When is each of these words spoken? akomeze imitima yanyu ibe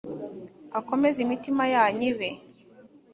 akomeze 0.79 1.17
imitima 1.25 1.63
yanyu 1.73 2.03
ibe 2.11 2.29